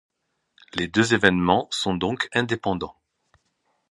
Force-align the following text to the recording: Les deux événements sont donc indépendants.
Les 0.73 0.87
deux 0.87 1.13
événements 1.13 1.67
sont 1.69 1.93
donc 1.93 2.27
indépendants. 2.33 2.97